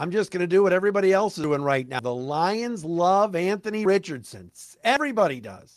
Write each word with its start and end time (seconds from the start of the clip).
I'm 0.00 0.12
just 0.12 0.30
going 0.30 0.40
to 0.40 0.46
do 0.46 0.62
what 0.62 0.72
everybody 0.72 1.12
else 1.12 1.36
is 1.36 1.42
doing 1.42 1.60
right 1.60 1.86
now. 1.86 1.98
The 1.98 2.14
Lions 2.14 2.84
love 2.84 3.34
Anthony 3.34 3.84
Richardson. 3.84 4.52
Everybody 4.84 5.40
does. 5.40 5.74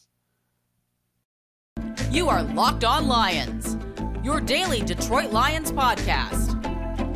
You 2.12 2.29
are 2.29 2.44
Locked 2.44 2.84
On 2.84 3.07
Lions, 3.07 3.78
your 4.23 4.39
daily 4.39 4.81
Detroit 4.81 5.31
Lions 5.31 5.71
podcast. 5.71 6.62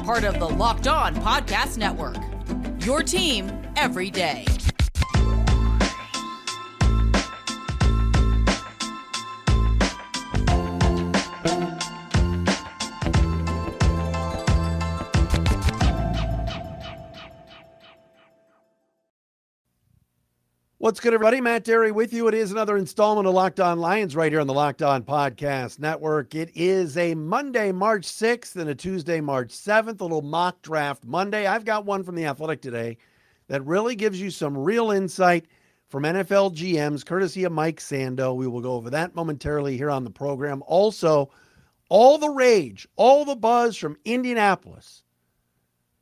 Part 0.04 0.24
of 0.24 0.40
the 0.40 0.50
Locked 0.50 0.88
On 0.88 1.16
Podcast 1.18 1.78
Network. 1.78 2.18
Your 2.84 3.04
team 3.04 3.52
every 3.76 4.10
day. 4.10 4.46
What's 20.86 21.00
good, 21.00 21.16
everybody? 21.16 21.42
Matt 21.42 21.66
Dery 21.66 21.92
with 21.92 22.14
you. 22.14 22.28
It 22.28 22.36
is 22.36 22.52
another 22.52 22.78
installment 22.78 23.28
of 23.28 23.34
Locked 23.34 23.60
On 23.60 23.80
Lions 23.80 24.16
right 24.16 24.32
here 24.32 24.40
on 24.40 24.46
the 24.46 24.54
Locked 24.54 24.84
On 24.84 25.02
Podcast 25.02 25.80
Network. 25.80 26.36
It 26.36 26.52
is 26.54 26.96
a 26.96 27.16
Monday, 27.16 27.72
March 27.72 28.04
6th, 28.04 28.56
and 28.56 28.70
a 28.70 28.76
Tuesday, 28.76 29.20
March 29.20 29.50
7th, 29.50 30.00
a 30.00 30.04
little 30.04 30.22
mock 30.22 30.62
draft 30.62 31.04
Monday. 31.04 31.48
I've 31.48 31.66
got 31.66 31.86
one 31.86 32.04
from 32.04 32.14
The 32.14 32.26
Athletic 32.26 32.62
today 32.62 33.00
that 33.48 33.66
really 33.66 33.96
gives 33.96 34.22
you 34.22 34.30
some 34.30 34.56
real 34.56 34.92
insight 34.92 35.48
from 35.90 36.04
NFL 36.04 36.56
GMs, 36.56 37.04
courtesy 37.04 37.46
of 37.46 37.52
Mike 37.52 37.80
Sando. 37.80 38.36
We 38.36 38.46
will 38.46 38.62
go 38.62 38.74
over 38.74 38.92
that 38.92 39.16
momentarily 39.16 39.78
here 39.78 39.90
on 39.90 40.04
the 40.04 40.12
program. 40.12 40.62
Also, 40.68 41.32
all 41.90 42.20
the 42.20 42.30
rage, 42.30 42.88
all 42.96 43.26
the 43.26 43.36
buzz 43.36 43.76
from 43.76 43.98
Indianapolis, 44.06 45.02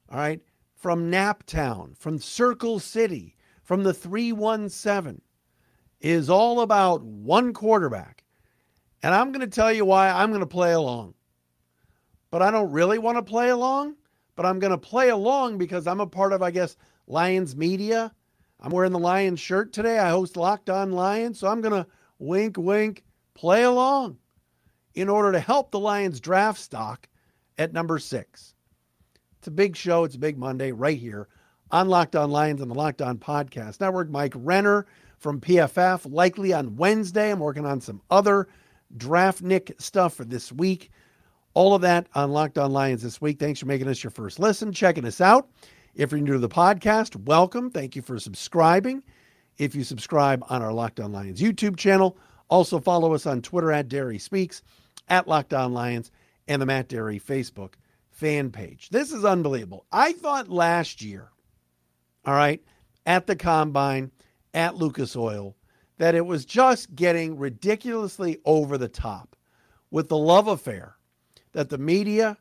all 0.09 0.17
right, 0.17 0.41
from 0.75 1.09
Naptown, 1.09 1.97
from 1.97 2.20
Circle 2.20 2.81
City 2.81 3.37
from 3.74 3.82
the 3.82 3.91
317 3.91 5.20
is 5.99 6.29
all 6.29 6.62
about 6.62 7.02
one 7.02 7.54
quarterback. 7.54 8.24
And 9.02 9.15
I'm 9.15 9.32
going 9.32 9.41
to 9.41 9.48
tell 9.48 9.74
you 9.74 9.84
why 9.84 10.12
I'm 10.12 10.30
going 10.30 10.41
to 10.41 10.46
play 10.46 10.74
along. 10.74 11.15
But 12.30 12.43
I 12.43 12.52
don't 12.52 12.71
really 12.71 12.99
want 12.99 13.18
to 13.18 13.24
play 13.24 13.49
along, 13.49 13.96
but 14.35 14.46
I'm 14.46 14.60
going 14.60 14.74
to 14.74 14.77
play 14.77 15.10
along 15.10 15.57
because 15.57 15.88
I'm 15.88 16.02
a 16.02 16.05
part 16.05 16.34
of, 16.34 16.43
I 16.43 16.52
guess, 16.52 16.77
Lions 17.07 17.55
media. 17.55 18.13
I'm 18.60 18.70
wearing 18.70 18.91
the 18.91 18.99
Lions 18.99 19.40
shirt 19.40 19.74
today. 19.74 19.98
I 19.98 20.12
host 20.12 20.37
Locked 20.37 20.70
On 20.70 20.91
Lions. 20.91 21.40
So 21.40 21.48
I'm 21.48 21.62
going 21.62 21.84
to 21.84 21.90
wink, 22.20 22.58
wink, 22.60 23.04
play 23.34 23.63
along 23.63 24.20
in 24.93 25.10
order 25.10 25.32
to 25.32 25.40
help 25.40 25.71
the 25.71 25.80
Lions 25.80 26.20
draft 26.20 26.60
stock 26.60 27.10
at 27.58 27.74
number 27.74 27.98
six. 27.98 28.54
It's 29.40 29.48
a 29.48 29.52
big 29.52 29.76
show. 29.76 30.04
It's 30.04 30.13
a 30.13 30.20
big 30.20 30.37
Monday 30.37 30.71
right 30.71 30.99
here 30.99 31.27
on 31.74 31.90
Locked 31.90 32.16
On 32.16 32.29
Lions 32.29 32.62
and 32.62 32.70
the 32.70 32.76
Locked 32.76 33.02
On 33.02 33.18
Podcast 33.18 33.82
Network. 33.82 34.07
Mike 34.07 34.34
Renner 34.35 34.85
from 35.18 35.41
PFF, 35.41 36.10
likely 36.13 36.54
on 36.54 36.76
Wednesday. 36.76 37.32
I'm 37.32 37.40
working 37.40 37.65
on 37.65 37.82
some 37.82 37.99
other 38.12 38.48
draftnik 38.96 39.82
stuff 39.82 40.13
for 40.13 40.24
this 40.24 40.52
week. 40.52 40.91
All 41.55 41.74
of 41.74 41.82
that 41.82 42.07
on 42.13 42.32
Locked 42.32 42.60
On 42.60 42.71
Lions 42.71 43.02
this 43.02 43.20
week. 43.20 43.40
Thanks 43.40 43.60
for 43.60 43.65
making 43.65 43.88
us 43.88 44.04
your 44.04 44.12
first 44.12 44.38
listen, 44.38 44.71
checking 44.71 45.04
us 45.04 45.20
out. 45.20 45.49
If 45.96 46.12
you're 46.12 46.21
new 46.21 46.34
to 46.34 46.40
the 46.40 46.48
podcast, 46.48 47.15
welcome. 47.26 47.71
Thank 47.71 47.96
you 47.96 48.04
for 48.04 48.20
subscribing. 48.20 49.04
If 49.58 49.74
you 49.74 49.84
subscribe 49.84 50.43
on 50.49 50.62
our 50.62 50.74
Locked 50.74 50.99
On 50.99 51.12
Lions 51.12 51.41
YouTube 51.41 51.76
channel, 51.76 52.20
also 52.49 52.80
follow 52.80 53.15
us 53.15 53.26
on 53.26 53.41
Twitter 53.41 53.71
at 53.71 53.87
Dery 53.87 54.21
Speaks, 54.21 54.62
at 55.10 55.27
Locked 55.27 55.55
On 55.55 55.74
Lions, 55.74 56.12
and 56.48 56.62
the 56.62 56.68
Matt 56.68 56.87
Dery 56.87 57.20
Facebook 57.20 57.74
fan 58.12 58.52
page. 58.52 58.90
This 58.90 59.12
is 59.12 59.26
unbelievable. 59.26 59.85
I 59.91 60.13
thought 60.13 60.49
last 60.49 61.02
year 61.02 61.32
all 62.26 62.34
right, 62.34 62.62
at 63.05 63.27
the 63.27 63.35
combine, 63.35 64.12
at 64.53 64.75
Lucas 64.75 65.16
Oil, 65.16 65.56
that 65.97 66.16
it 66.16 66.25
was 66.25 66.46
just 66.46 66.96
getting 66.96 67.38
ridiculously 67.38 68.40
over 68.46 68.78
the 68.78 68.88
top 68.88 69.36
with 69.92 70.09
the 70.09 70.18
love 70.18 70.47
affair 70.47 70.96
that 71.52 71.70
the 71.70 71.78
media 71.78 72.38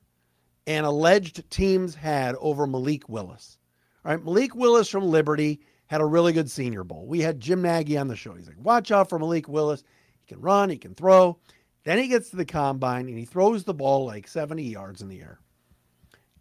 and 0.66 0.86
alleged 0.86 1.48
teams 1.50 1.94
had 1.94 2.34
over 2.36 2.66
Malik 2.66 3.08
Willis. 3.08 3.58
All 4.04 4.12
right, 4.12 4.24
Malik 4.24 4.54
Willis 4.54 4.88
from 4.88 5.04
Liberty 5.04 5.60
had 5.86 6.00
a 6.00 6.06
really 6.06 6.32
good 6.32 6.50
senior 6.50 6.84
bowl. 6.84 7.06
We 7.06 7.20
had 7.20 7.40
Jim 7.40 7.62
Nagy 7.62 7.98
on 7.98 8.08
the 8.08 8.16
show. 8.16 8.34
He's 8.34 8.46
like, 8.46 8.56
watch 8.58 8.90
out 8.90 9.08
for 9.08 9.18
Malik 9.18 9.48
Willis. 9.48 9.84
He 10.20 10.26
can 10.26 10.40
run, 10.40 10.70
he 10.70 10.78
can 10.78 10.94
throw. 10.94 11.38
Then 11.84 11.98
he 11.98 12.08
gets 12.08 12.30
to 12.30 12.36
the 12.36 12.44
combine 12.44 13.08
and 13.08 13.18
he 13.18 13.24
throws 13.24 13.64
the 13.64 13.74
ball 13.74 14.06
like 14.06 14.28
70 14.28 14.62
yards 14.62 15.02
in 15.02 15.08
the 15.08 15.20
air. 15.20 15.40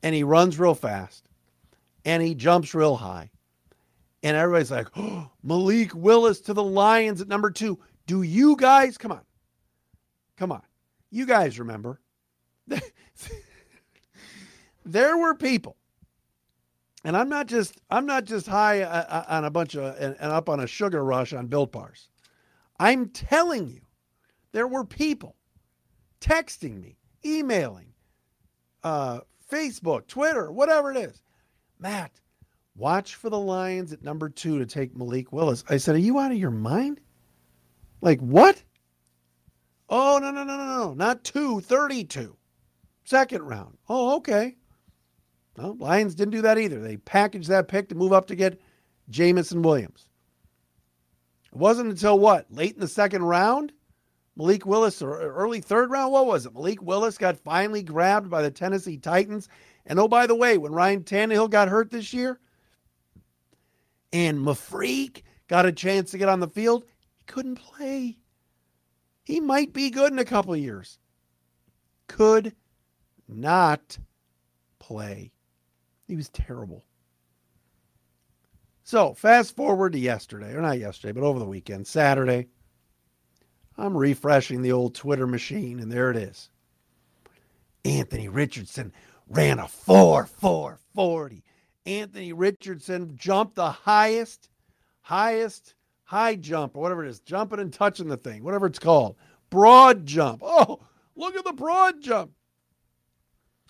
And 0.03 0.15
he 0.15 0.23
runs 0.23 0.59
real 0.59 0.75
fast 0.75 1.27
and 2.05 2.23
he 2.23 2.35
jumps 2.35 2.73
real 2.73 2.95
high. 2.95 3.31
And 4.23 4.37
everybody's 4.37 4.71
like, 4.71 4.87
oh, 4.95 5.29
Malik 5.43 5.93
Willis 5.95 6.41
to 6.41 6.53
the 6.53 6.63
Lions 6.63 7.21
at 7.21 7.27
number 7.27 7.51
two. 7.51 7.79
Do 8.07 8.21
you 8.23 8.55
guys, 8.55 8.97
come 8.97 9.11
on, 9.11 9.21
come 10.37 10.51
on. 10.51 10.61
You 11.09 11.25
guys 11.25 11.59
remember. 11.59 11.99
there 14.85 15.17
were 15.17 15.35
people, 15.35 15.75
and 17.03 17.17
I'm 17.17 17.27
not 17.27 17.47
just 17.47 17.81
I'm 17.89 18.05
not 18.05 18.23
just 18.23 18.47
high 18.47 18.81
uh, 18.81 19.05
uh, 19.09 19.25
on 19.27 19.45
a 19.45 19.49
bunch 19.49 19.75
of 19.75 19.95
and, 19.99 20.15
up 20.21 20.47
on 20.47 20.61
a 20.61 20.67
sugar 20.67 21.03
rush 21.03 21.33
on 21.33 21.47
Built 21.47 21.71
Bars. 21.71 22.09
I'm 22.79 23.09
telling 23.09 23.67
you, 23.67 23.81
there 24.53 24.67
were 24.67 24.85
people 24.85 25.35
texting 26.21 26.79
me, 26.81 26.97
emailing, 27.25 27.93
uh, 28.83 29.21
Facebook, 29.51 30.07
Twitter, 30.07 30.51
whatever 30.51 30.91
it 30.91 30.97
is. 30.97 31.21
Matt, 31.79 32.11
watch 32.75 33.15
for 33.15 33.29
the 33.29 33.39
Lions 33.39 33.93
at 33.93 34.03
number 34.03 34.29
two 34.29 34.59
to 34.59 34.65
take 34.65 34.95
Malik 34.95 35.31
Willis. 35.31 35.63
I 35.69 35.77
said, 35.77 35.95
Are 35.95 35.99
you 35.99 36.19
out 36.19 36.31
of 36.31 36.37
your 36.37 36.51
mind? 36.51 36.99
Like, 38.01 38.19
what? 38.19 38.61
Oh, 39.89 40.19
no, 40.21 40.31
no, 40.31 40.43
no, 40.43 40.55
no, 40.57 40.65
no. 40.65 40.93
Not 40.93 41.23
two, 41.23 41.59
32. 41.61 42.35
Second 43.03 43.41
round. 43.43 43.77
Oh, 43.89 44.15
okay. 44.17 44.55
Well, 45.57 45.75
Lions 45.77 46.15
didn't 46.15 46.31
do 46.31 46.41
that 46.43 46.57
either. 46.57 46.79
They 46.79 46.97
packaged 46.97 47.49
that 47.49 47.67
pick 47.67 47.89
to 47.89 47.95
move 47.95 48.13
up 48.13 48.27
to 48.27 48.35
get 48.35 48.59
Jameson 49.09 49.61
Williams. 49.61 50.07
It 51.51 51.57
wasn't 51.57 51.89
until 51.89 52.17
what? 52.17 52.51
Late 52.51 52.75
in 52.75 52.79
the 52.79 52.87
second 52.87 53.23
round? 53.23 53.73
Malik 54.37 54.65
Willis, 54.65 55.01
or 55.01 55.19
early 55.19 55.59
third 55.59 55.91
round? 55.91 56.13
What 56.13 56.25
was 56.25 56.45
it? 56.45 56.53
Malik 56.53 56.81
Willis 56.81 57.17
got 57.17 57.37
finally 57.37 57.83
grabbed 57.83 58.29
by 58.29 58.41
the 58.41 58.49
Tennessee 58.49 58.97
Titans. 58.97 59.49
And 59.85 59.99
oh, 59.99 60.07
by 60.07 60.25
the 60.25 60.35
way, 60.35 60.57
when 60.57 60.71
Ryan 60.71 61.03
Tannehill 61.03 61.49
got 61.49 61.67
hurt 61.67 61.91
this 61.91 62.13
year, 62.13 62.39
and 64.13 64.39
Mafreak 64.39 65.23
got 65.47 65.65
a 65.65 65.71
chance 65.71 66.11
to 66.11 66.17
get 66.17 66.29
on 66.29 66.39
the 66.39 66.47
field, 66.47 66.85
he 67.15 67.23
couldn't 67.25 67.55
play. 67.55 68.17
He 69.23 69.39
might 69.39 69.73
be 69.73 69.89
good 69.89 70.11
in 70.11 70.19
a 70.19 70.25
couple 70.25 70.55
years. 70.55 70.97
Could 72.07 72.53
not 73.27 73.97
play. 74.79 75.31
He 76.07 76.15
was 76.15 76.29
terrible. 76.29 76.83
So, 78.83 79.13
fast 79.13 79.55
forward 79.55 79.93
to 79.93 79.99
yesterday, 79.99 80.53
or 80.53 80.61
not 80.61 80.79
yesterday, 80.79 81.13
but 81.13 81.23
over 81.25 81.39
the 81.39 81.45
weekend, 81.45 81.87
Saturday. 81.87 82.47
I'm 83.77 83.95
refreshing 83.95 84.61
the 84.61 84.73
old 84.73 84.95
Twitter 84.95 85.25
machine, 85.25 85.79
and 85.79 85.91
there 85.91 86.11
it 86.11 86.17
is. 86.17 86.49
Anthony 87.85 88.27
Richardson 88.27 88.91
ran 89.27 89.59
a 89.59 89.67
4 89.67 90.25
4 90.25 90.79
40. 90.93 91.43
Anthony 91.85 92.33
Richardson 92.33 93.15
jumped 93.15 93.55
the 93.55 93.71
highest, 93.71 94.49
highest 95.01 95.75
high 96.03 96.35
jump, 96.35 96.75
or 96.75 96.81
whatever 96.81 97.05
it 97.05 97.09
is, 97.09 97.19
jumping 97.21 97.59
and 97.59 97.73
touching 97.73 98.07
the 98.07 98.17
thing, 98.17 98.43
whatever 98.43 98.65
it's 98.65 98.79
called. 98.79 99.15
Broad 99.49 100.05
jump. 100.05 100.43
Oh, 100.45 100.79
look 101.15 101.35
at 101.35 101.43
the 101.43 101.53
broad 101.53 102.01
jump. 102.01 102.31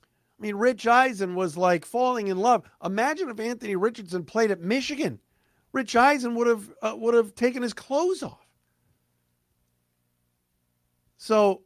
I 0.02 0.42
mean, 0.42 0.56
Rich 0.56 0.88
Eisen 0.88 1.36
was 1.36 1.56
like 1.56 1.86
falling 1.86 2.28
in 2.28 2.38
love. 2.38 2.64
Imagine 2.84 3.30
if 3.30 3.40
Anthony 3.40 3.76
Richardson 3.76 4.24
played 4.24 4.52
at 4.52 4.60
Michigan. 4.60 5.20
Rich 5.72 5.96
Eisen 5.96 6.36
would 6.36 6.48
have 6.48 6.72
uh, 6.82 6.96
would 6.98 7.14
have 7.14 7.36
taken 7.36 7.62
his 7.62 7.74
clothes 7.74 8.24
off. 8.24 8.46
So, 11.18 11.62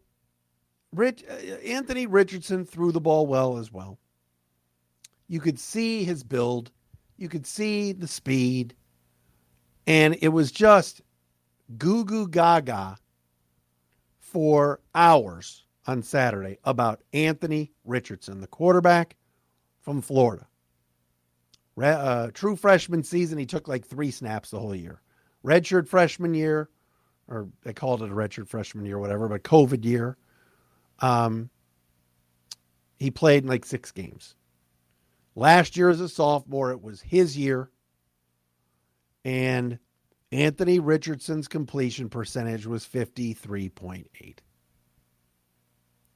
Rich 0.91 1.23
uh, 1.29 1.33
Anthony 1.33 2.05
Richardson 2.05 2.65
threw 2.65 2.91
the 2.91 3.01
ball 3.01 3.25
well 3.25 3.57
as 3.57 3.71
well. 3.71 3.97
You 5.27 5.39
could 5.39 5.59
see 5.59 6.03
his 6.03 6.23
build, 6.23 6.71
you 7.17 7.29
could 7.29 7.47
see 7.47 7.91
the 7.91 8.07
speed, 8.07 8.75
and 9.87 10.17
it 10.21 10.29
was 10.29 10.51
just 10.51 11.01
goo 11.77 12.05
goo 12.05 12.27
gaga 12.27 12.97
for 14.19 14.81
hours 14.93 15.65
on 15.87 16.01
Saturday 16.03 16.57
about 16.63 17.01
Anthony 17.13 17.71
Richardson, 17.85 18.41
the 18.41 18.47
quarterback 18.47 19.15
from 19.81 20.01
Florida. 20.01 20.47
Uh, 21.77 22.31
true 22.33 22.55
freshman 22.55 23.03
season, 23.03 23.37
he 23.37 23.45
took 23.45 23.67
like 23.67 23.85
three 23.85 24.11
snaps 24.11 24.49
the 24.51 24.59
whole 24.59 24.75
year. 24.75 25.01
Redshirt 25.43 25.87
freshman 25.87 26.33
year, 26.33 26.69
or 27.27 27.47
they 27.63 27.73
called 27.73 28.01
it 28.01 28.11
a 28.11 28.13
redshirt 28.13 28.47
freshman 28.47 28.85
year, 28.85 28.97
whatever, 28.97 29.27
but 29.27 29.43
COVID 29.43 29.83
year. 29.83 30.17
Um, 30.99 31.49
he 32.97 33.11
played 33.11 33.43
in 33.43 33.49
like 33.49 33.65
six 33.65 33.91
games. 33.91 34.35
Last 35.35 35.75
year 35.75 35.89
as 35.89 35.99
a 35.99 36.07
sophomore, 36.07 36.71
it 36.71 36.81
was 36.81 37.01
his 37.01 37.37
year. 37.37 37.69
And 39.25 39.79
Anthony 40.31 40.79
Richardson's 40.79 41.47
completion 41.47 42.09
percentage 42.09 42.65
was 42.65 42.85
53.8. 42.85 44.37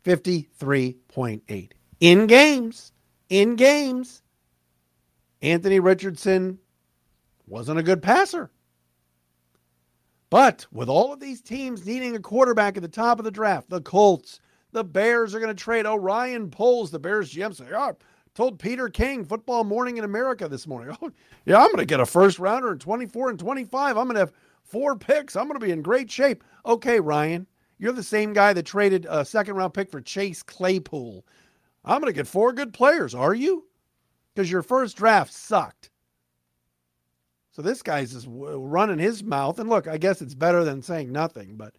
53.8. 0.06 1.72
In 2.00 2.28
games. 2.28 2.92
In 3.30 3.56
games. 3.56 4.22
Anthony 5.42 5.80
Richardson 5.80 6.60
wasn't 7.48 7.80
a 7.80 7.84
good 7.84 8.02
passer. 8.02 8.52
But 10.30 10.68
with 10.72 10.90
all 10.90 11.12
of 11.12 11.20
these 11.20 11.42
teams 11.42 11.86
needing 11.86 12.16
a 12.16 12.20
quarterback 12.20 12.78
at 12.78 12.84
the 12.84 12.88
top 12.88 13.20
of 13.20 13.26
the 13.26 13.32
draft, 13.32 13.70
the 13.70 13.82
Colts, 13.82 14.40
the 14.72 14.84
Bears 14.84 15.34
are 15.34 15.40
going 15.40 15.56
to 15.56 15.64
trade 15.64 15.88
Orion 15.88 16.52
Poles, 16.52 16.92
the 16.92 17.00
Bears 17.00 17.34
GM, 17.34 17.56
say, 17.56 17.66
oh, 17.74 17.98
told 18.36 18.60
Peter 18.60 18.90
King, 18.90 19.26
Football 19.26 19.64
Morning 19.64 19.98
in 19.98 20.04
America 20.04 20.48
this 20.48 20.68
morning, 20.68 20.96
oh, 21.02 21.12
yeah, 21.46 21.58
I'm 21.58 21.68
going 21.68 21.78
to 21.78 21.86
get 21.86 22.00
a 22.00 22.06
first 22.06 22.40
rounder 22.40 22.72
in 22.72 22.80
24 22.80 23.32
and 23.32 23.40
25. 23.40 23.98
I'm 23.98 24.06
going 24.06 24.16
to 24.16 24.22
have 24.22 24.34
four 24.64 24.96
picks. 24.96 25.36
I'm 25.36 25.48
going 25.48 25.60
to 25.60 25.66
be 25.66 25.72
in 25.72 25.82
great 25.82 26.10
shape. 26.10 26.44
Okay, 26.66 27.00
Ryan, 27.00 27.48
you're 27.78 27.94
the 27.94 28.04
same 28.04 28.34
guy 28.34 28.54
that 28.54 28.66
traded 28.66 29.08
a 29.10 29.26
second 29.26 29.56
round 29.56 29.74
pick 29.74 29.90
for 29.90 30.02
Chase 30.02 30.44
Claypool. 30.44 31.26
I'm 31.86 32.02
going 32.02 32.12
to 32.12 32.18
get 32.18 32.28
four 32.28 32.54
good 32.54 32.74
players, 32.74 33.16
are 33.16 33.34
you? 33.34 33.66
Because 34.34 34.52
your 34.52 34.62
first 34.62 34.98
draft 34.98 35.34
sucked. 35.34 35.90
So 37.52 37.62
this 37.62 37.82
guy's 37.82 38.14
just 38.14 38.28
running 38.30 39.00
his 39.00 39.24
mouth. 39.24 39.60
And 39.60 39.70
look, 39.70 39.88
I 39.88 39.98
guess 39.98 40.22
it's 40.22 40.36
better 40.36 40.64
than 40.64 40.82
saying 40.82 41.12
nothing, 41.12 41.56
but 41.58 41.76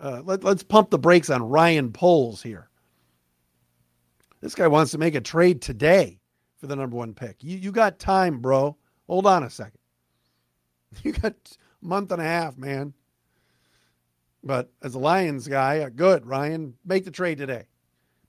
uh, 0.00 0.22
let, 0.24 0.42
let's 0.42 0.62
pump 0.62 0.90
the 0.90 0.98
brakes 0.98 1.30
on 1.30 1.42
Ryan 1.42 1.92
Poles 1.92 2.42
here. 2.42 2.68
This 4.42 4.56
guy 4.56 4.66
wants 4.66 4.90
to 4.90 4.98
make 4.98 5.14
a 5.14 5.20
trade 5.20 5.62
today 5.62 6.18
for 6.58 6.66
the 6.66 6.76
number 6.76 6.96
one 6.96 7.14
pick. 7.14 7.36
You, 7.42 7.56
you 7.56 7.70
got 7.70 8.00
time, 8.00 8.40
bro. 8.40 8.76
Hold 9.06 9.26
on 9.26 9.44
a 9.44 9.50
second. 9.50 9.78
You 11.02 11.12
got 11.12 11.32
a 11.32 11.86
month 11.86 12.12
and 12.12 12.20
a 12.20 12.24
half, 12.24 12.58
man. 12.58 12.92
But 14.44 14.70
as 14.82 14.94
a 14.94 14.98
Lions 14.98 15.48
guy, 15.48 15.78
uh, 15.78 15.88
good, 15.88 16.26
Ryan, 16.26 16.74
make 16.84 17.06
the 17.06 17.10
trade 17.10 17.38
today. 17.38 17.64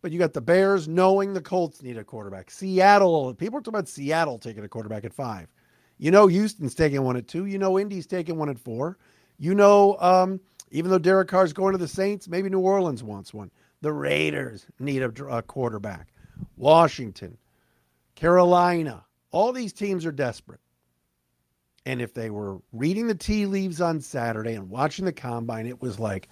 But 0.01 0.13
you 0.13 0.19
got 0.19 0.31
the 0.31 0.39
Bears 0.39 0.88
knowing 0.88 1.33
the 1.33 1.42
Colts 1.42 1.83
need 1.83 1.98
a 1.98 2.06
quarterback. 2.06 2.50
Seattle, 2.50 3.33
people 3.33 3.57
are 3.57 3.62
talking 3.62 3.74
about 3.74 3.89
Seattle 3.89 4.39
taking 4.39 4.63
a 4.63 4.69
quarterback 4.69 5.04
at 5.04 5.13
five. 5.13 5.50
You 5.98 6.12
know 6.12 6.27
Houston's 6.27 6.74
taking 6.74 7.01
one 7.01 7.18
at 7.18 7.27
two. 7.27 7.48
You 7.48 7.57
know 7.57 7.77
Indy's 7.77 8.07
taking 8.07 8.38
one 8.38 8.50
at 8.50 8.60
four. 8.60 8.98
You 9.39 9.56
know, 9.56 9.98
um, 10.00 10.39
even 10.71 10.89
though 10.89 11.00
Derek 11.00 11.27
Carr's 11.27 11.51
going 11.51 11.74
to 11.74 11.77
the 11.77 11.88
Saints, 11.88 12.30
maybe 12.30 12.50
New 12.50 12.60
Orleans 12.60 13.04
wants 13.04 13.33
one. 13.33 13.51
The 13.83 13.91
Raiders 13.91 14.65
need 14.80 15.01
a, 15.01 15.25
a 15.25 15.41
quarterback. 15.41 16.07
Washington, 16.56 17.38
Carolina, 18.15 19.03
all 19.30 19.51
these 19.51 19.74
teams 19.74 20.06
are 20.06 20.12
desperate. 20.13 20.62
And 21.85 22.01
if 22.01 22.13
they 22.13 22.30
were 22.30 22.59
reading 22.71 23.07
the 23.07 23.15
tea 23.15 23.45
leaves 23.45 23.81
on 23.81 24.00
Saturday 24.00 24.53
and 24.53 24.69
watching 24.69 25.03
the 25.03 25.12
combine, 25.12 25.68
it 25.68 25.81
was 25.81 26.00
like 26.00 26.30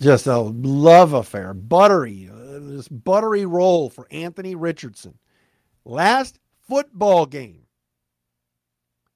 just 0.00 0.28
a 0.28 0.38
love 0.38 1.14
affair, 1.14 1.52
buttery, 1.52 2.30
uh, 2.32 2.60
this 2.60 2.86
buttery 2.86 3.44
roll 3.44 3.90
for 3.90 4.06
Anthony 4.12 4.54
Richardson. 4.54 5.18
Last 5.84 6.38
football 6.68 7.26
game 7.26 7.66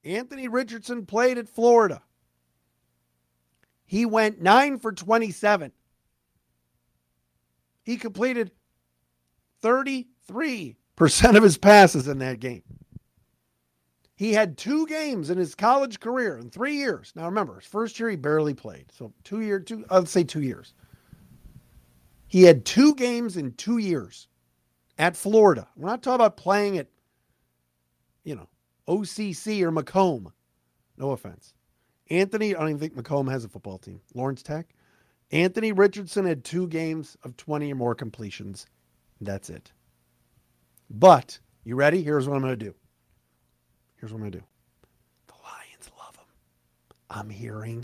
Anthony 0.03 0.49
Richardson 0.49 1.05
played 1.05 1.37
at 1.37 1.47
Florida. 1.47 2.01
He 3.85 4.05
went 4.05 4.41
9 4.41 4.79
for 4.79 4.91
27. 4.91 5.71
He 7.83 7.97
completed 7.97 8.51
33% 9.61 10.75
of 11.35 11.43
his 11.43 11.57
passes 11.57 12.07
in 12.07 12.19
that 12.19 12.39
game. 12.39 12.63
He 14.15 14.33
had 14.33 14.57
two 14.57 14.85
games 14.87 15.29
in 15.29 15.37
his 15.37 15.55
college 15.55 15.99
career 15.99 16.37
in 16.37 16.49
three 16.49 16.75
years. 16.75 17.11
Now 17.15 17.25
remember, 17.25 17.59
his 17.59 17.65
first 17.65 17.99
year 17.99 18.09
he 18.09 18.15
barely 18.15 18.53
played. 18.53 18.91
So 18.91 19.13
two 19.23 19.41
year, 19.41 19.59
two, 19.59 19.85
uh, 19.89 19.97
I'd 19.97 20.07
say 20.07 20.23
two 20.23 20.41
years. 20.41 20.73
He 22.27 22.43
had 22.43 22.65
two 22.65 22.95
games 22.95 23.37
in 23.37 23.53
two 23.53 23.79
years 23.79 24.27
at 24.97 25.17
Florida. 25.17 25.67
We're 25.75 25.89
not 25.89 26.03
talking 26.03 26.15
about 26.15 26.37
playing 26.37 26.77
at, 26.77 26.87
you 28.23 28.35
know, 28.35 28.47
OCC 28.87 29.61
or 29.61 29.71
Macomb. 29.71 30.31
No 30.97 31.11
offense. 31.11 31.53
Anthony, 32.09 32.55
I 32.55 32.59
don't 32.59 32.69
even 32.69 32.79
think 32.79 32.95
Macomb 32.95 33.27
has 33.27 33.43
a 33.45 33.49
football 33.49 33.77
team. 33.77 33.99
Lawrence 34.13 34.43
Tech. 34.43 34.73
Anthony 35.33 35.71
Richardson 35.71 36.27
had 36.27 36.43
two 36.43 36.67
games 36.67 37.17
of 37.23 37.35
20 37.37 37.71
or 37.71 37.75
more 37.75 37.95
completions. 37.95 38.67
That's 39.19 39.49
it. 39.49 39.71
But, 40.91 41.39
you 41.63 41.75
ready? 41.75 42.03
Here's 42.03 42.29
what 42.29 42.35
I'm 42.35 42.43
going 42.43 42.57
to 42.57 42.65
do. 42.65 42.75
Here's 43.95 44.13
what 44.13 44.17
I'm 44.17 44.21
going 44.21 44.33
to 44.33 44.37
do. 44.37 44.45
The 45.25 45.33
Lions 45.43 45.89
love 45.97 46.15
him. 46.15 46.25
I'm 47.09 47.31
hearing. 47.31 47.83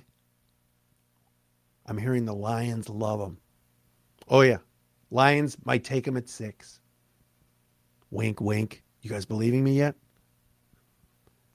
I'm 1.88 1.98
hearing 1.98 2.26
the 2.26 2.36
Lions 2.36 2.88
love 2.88 3.20
him. 3.20 3.40
Oh, 4.28 4.42
yeah. 4.42 4.60
Lions 5.10 5.58
might 5.66 5.84
take 5.84 6.08
him 6.08 6.18
at 6.18 6.30
six. 6.30 6.80
Wink, 8.12 8.40
wink. 8.40 8.84
You 9.02 9.10
guys 9.10 9.26
believing 9.26 9.64
me 9.64 9.76
yet? 9.76 9.96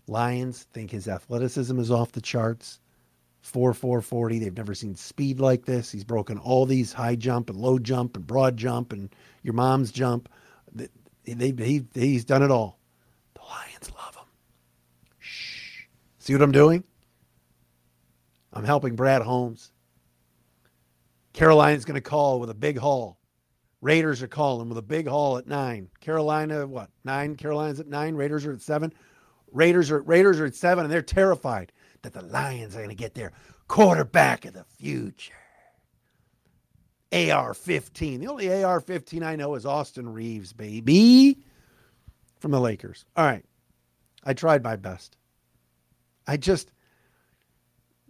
Lions 0.08 0.66
think 0.72 0.90
his 0.90 1.06
athleticism 1.06 1.78
is 1.78 1.92
off 1.92 2.10
the 2.10 2.20
charts. 2.20 2.80
4 3.44 3.74
4 3.74 4.00
40. 4.00 4.38
They've 4.38 4.56
never 4.56 4.74
seen 4.74 4.94
speed 4.94 5.38
like 5.38 5.66
this. 5.66 5.92
He's 5.92 6.02
broken 6.02 6.38
all 6.38 6.64
these 6.64 6.94
high 6.94 7.14
jump 7.14 7.50
and 7.50 7.58
low 7.58 7.78
jump 7.78 8.16
and 8.16 8.26
broad 8.26 8.56
jump 8.56 8.92
and 8.92 9.14
your 9.42 9.52
mom's 9.52 9.92
jump. 9.92 10.30
They, 10.74 10.88
they, 11.26 11.52
he, 11.62 11.84
he's 11.92 12.24
done 12.24 12.42
it 12.42 12.50
all. 12.50 12.78
The 13.34 13.42
Lions 13.42 13.90
love 13.94 14.16
him. 14.16 14.24
Shh. 15.18 15.82
See 16.18 16.32
what 16.32 16.40
I'm 16.40 16.52
doing? 16.52 16.84
I'm 18.54 18.64
helping 18.64 18.96
Brad 18.96 19.20
Holmes. 19.20 19.72
Carolina's 21.34 21.84
going 21.84 21.96
to 21.96 22.00
call 22.00 22.40
with 22.40 22.48
a 22.48 22.54
big 22.54 22.78
haul. 22.78 23.18
Raiders 23.82 24.22
are 24.22 24.28
calling 24.28 24.70
with 24.70 24.78
a 24.78 24.82
big 24.82 25.06
haul 25.06 25.36
at 25.36 25.46
nine. 25.46 25.90
Carolina, 26.00 26.66
what? 26.66 26.88
Nine. 27.04 27.36
Carolina's 27.36 27.78
at 27.78 27.88
nine. 27.88 28.14
Raiders 28.14 28.46
are 28.46 28.52
at 28.52 28.62
seven. 28.62 28.94
Raiders 29.52 29.90
are 29.90 30.00
Raiders 30.00 30.40
are 30.40 30.46
at 30.46 30.54
seven, 30.54 30.84
and 30.84 30.92
they're 30.92 31.02
terrified 31.02 31.72
that 32.04 32.12
the 32.12 32.22
Lions 32.22 32.74
are 32.74 32.78
going 32.78 32.88
to 32.88 32.94
get 32.94 33.14
their 33.14 33.32
quarterback 33.66 34.44
of 34.44 34.54
the 34.54 34.64
future. 34.64 35.34
AR-15. 37.12 38.20
The 38.20 38.26
only 38.26 38.64
AR-15 38.64 39.22
I 39.22 39.36
know 39.36 39.54
is 39.54 39.66
Austin 39.66 40.12
Reaves, 40.12 40.52
baby, 40.52 41.38
from 42.40 42.50
the 42.50 42.60
Lakers. 42.60 43.04
All 43.16 43.24
right, 43.24 43.44
I 44.24 44.34
tried 44.34 44.62
my 44.64 44.76
best. 44.76 45.16
I 46.26 46.36
just 46.36 46.70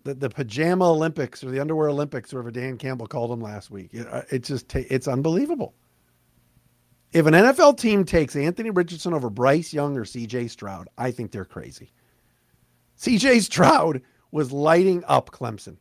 the 0.05 0.15
the 0.15 0.31
pajama 0.31 0.91
Olympics 0.91 1.43
or 1.43 1.51
the 1.51 1.61
underwear 1.61 1.89
Olympics, 1.89 2.33
whatever 2.33 2.51
Dan 2.51 2.79
Campbell 2.79 3.07
called 3.07 3.31
them 3.31 3.41
last 3.41 3.71
week. 3.71 3.91
It, 3.93 4.07
uh, 4.07 4.23
it 4.31 4.45
just 4.45 4.75
it's 4.75 5.09
unbelievable. 5.09 5.75
If 7.13 7.27
an 7.27 7.35
NFL 7.35 7.79
team 7.79 8.05
takes 8.05 8.35
Anthony 8.35 8.71
Richardson 8.71 9.15
over 9.15 9.31
Bryce 9.31 9.73
Young 9.73 9.97
or 9.97 10.05
CJ 10.05 10.51
Stroud, 10.51 10.89
I 10.99 11.11
think 11.11 11.31
they're 11.31 11.45
crazy. 11.45 11.93
CJ 13.05 13.43
Stroud 13.43 14.01
was 14.31 14.51
lighting 14.51 15.05
up 15.07 15.31
Clemson. 15.31 15.77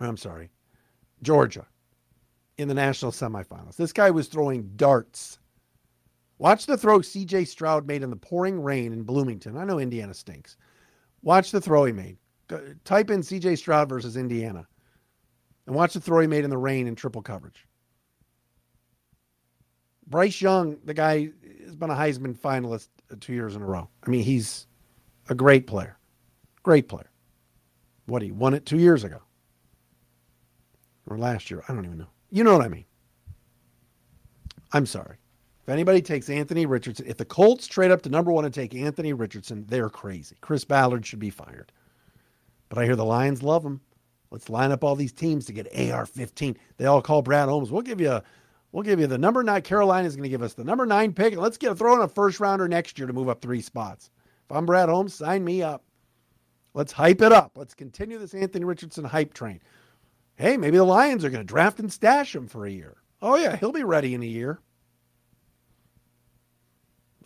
I'm 0.00 0.16
sorry, 0.16 0.50
Georgia 1.22 1.68
in 2.58 2.66
the 2.66 2.74
national 2.74 3.12
semifinals. 3.12 3.76
This 3.76 3.92
guy 3.92 4.10
was 4.10 4.26
throwing 4.26 4.72
darts. 4.74 5.38
Watch 6.38 6.66
the 6.66 6.76
throw 6.76 6.98
CJ 6.98 7.46
Stroud 7.46 7.86
made 7.86 8.02
in 8.02 8.10
the 8.10 8.16
pouring 8.16 8.60
rain 8.60 8.92
in 8.92 9.04
Bloomington. 9.04 9.56
I 9.56 9.64
know 9.64 9.78
Indiana 9.78 10.14
stinks. 10.14 10.56
Watch 11.22 11.52
the 11.52 11.60
throw 11.60 11.84
he 11.84 11.92
made. 11.92 12.16
Type 12.84 13.10
in 13.10 13.20
CJ 13.20 13.56
Stroud 13.56 13.88
versus 13.88 14.16
Indiana 14.16 14.66
and 15.68 15.76
watch 15.76 15.94
the 15.94 16.00
throw 16.00 16.18
he 16.18 16.26
made 16.26 16.42
in 16.42 16.50
the 16.50 16.58
rain 16.58 16.88
in 16.88 16.96
triple 16.96 17.22
coverage. 17.22 17.68
Bryce 20.08 20.40
Young, 20.40 20.78
the 20.84 20.92
guy 20.92 21.30
has 21.64 21.76
been 21.76 21.90
a 21.90 21.94
Heisman 21.94 22.36
finalist 22.36 22.88
two 23.20 23.32
years 23.32 23.54
in 23.54 23.62
a 23.62 23.66
row. 23.66 23.88
I 24.04 24.10
mean, 24.10 24.24
he's 24.24 24.66
a 25.28 25.36
great 25.36 25.68
player. 25.68 25.96
Great 26.62 26.88
player. 26.88 27.10
What 28.06 28.22
he 28.22 28.30
won 28.30 28.54
it 28.54 28.66
two 28.66 28.78
years 28.78 29.04
ago. 29.04 29.22
Or 31.06 31.18
last 31.18 31.50
year. 31.50 31.62
I 31.68 31.74
don't 31.74 31.84
even 31.84 31.98
know. 31.98 32.10
You 32.30 32.44
know 32.44 32.52
what 32.52 32.64
I 32.64 32.68
mean. 32.68 32.84
I'm 34.72 34.86
sorry. 34.86 35.16
If 35.62 35.68
anybody 35.68 36.02
takes 36.02 36.28
Anthony 36.28 36.66
Richardson, 36.66 37.06
if 37.06 37.16
the 37.16 37.24
Colts 37.24 37.66
trade 37.66 37.90
up 37.90 38.02
to 38.02 38.08
number 38.08 38.32
one 38.32 38.44
and 38.44 38.54
take 38.54 38.74
Anthony 38.74 39.12
Richardson, 39.12 39.64
they're 39.68 39.90
crazy. 39.90 40.36
Chris 40.40 40.64
Ballard 40.64 41.06
should 41.06 41.20
be 41.20 41.30
fired. 41.30 41.70
But 42.68 42.78
I 42.78 42.84
hear 42.84 42.96
the 42.96 43.04
Lions 43.04 43.42
love 43.42 43.64
him. 43.64 43.80
Let's 44.30 44.48
line 44.48 44.72
up 44.72 44.82
all 44.82 44.96
these 44.96 45.12
teams 45.12 45.44
to 45.46 45.52
get 45.52 45.68
AR 45.76 46.06
15. 46.06 46.56
They 46.78 46.86
all 46.86 47.02
call 47.02 47.22
Brad 47.22 47.48
Holmes. 47.48 47.70
We'll 47.70 47.82
give 47.82 48.00
you 48.00 48.10
a 48.10 48.22
We'll 48.72 48.82
give 48.82 48.98
you 48.98 49.06
the 49.06 49.18
number 49.18 49.42
nine. 49.42 49.60
Carolina 49.62 50.08
is 50.08 50.16
going 50.16 50.24
to 50.24 50.30
give 50.30 50.42
us 50.42 50.54
the 50.54 50.64
number 50.64 50.86
nine 50.86 51.12
pick, 51.12 51.36
let's 51.36 51.58
get 51.58 51.72
a 51.72 51.74
throw 51.74 51.94
in 51.94 52.00
a 52.00 52.08
first 52.08 52.40
rounder 52.40 52.66
next 52.66 52.98
year 52.98 53.06
to 53.06 53.12
move 53.12 53.28
up 53.28 53.42
three 53.42 53.60
spots. 53.60 54.10
If 54.48 54.56
I'm 54.56 54.66
Brad 54.66 54.88
Holmes, 54.88 55.14
sign 55.14 55.44
me 55.44 55.62
up. 55.62 55.84
Let's 56.74 56.92
hype 56.92 57.20
it 57.20 57.32
up. 57.32 57.52
Let's 57.54 57.74
continue 57.74 58.18
this 58.18 58.34
Anthony 58.34 58.64
Richardson 58.64 59.04
hype 59.04 59.34
train. 59.34 59.60
Hey, 60.36 60.56
maybe 60.56 60.78
the 60.78 60.84
Lions 60.84 61.24
are 61.24 61.30
going 61.30 61.46
to 61.46 61.52
draft 61.52 61.78
and 61.78 61.92
stash 61.92 62.34
him 62.34 62.48
for 62.48 62.66
a 62.66 62.70
year. 62.70 62.96
Oh, 63.20 63.36
yeah, 63.36 63.56
he'll 63.56 63.72
be 63.72 63.84
ready 63.84 64.14
in 64.14 64.22
a 64.22 64.26
year. 64.26 64.60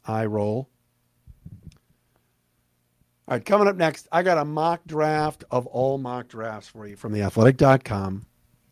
I 0.05 0.27
roll. 0.27 0.69
All 3.29 3.37
right, 3.37 3.45
coming 3.45 3.67
up 3.67 3.77
next, 3.77 4.07
I 4.13 4.23
got 4.23 4.39
a 4.39 4.45
mock 4.45 4.83
draft 4.87 5.45
of 5.51 5.67
all 5.67 5.99
mock 5.99 6.29
drafts 6.29 6.69
for 6.69 6.87
you 6.87 6.97
from 6.97 7.13
theathletic.com 7.13 8.27